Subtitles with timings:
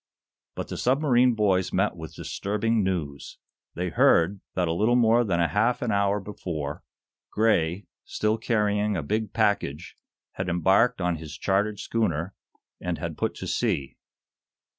[0.55, 3.37] But the submarine boys met with disturbing news.
[3.75, 6.83] They heard that a little more than a half an hour before,
[7.29, 9.95] Gray, still carrying a big package,
[10.31, 12.33] had embarked on his chartered schooner,
[12.79, 13.97] and had put to sea.